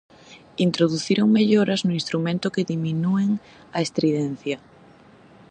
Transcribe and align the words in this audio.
Introduciron 0.65 1.31
melloras 1.37 1.81
no 1.85 1.93
instrumento 1.99 2.51
que 2.53 2.69
diminúen 2.73 3.31
a 3.77 3.79
estridencia. 3.85 4.57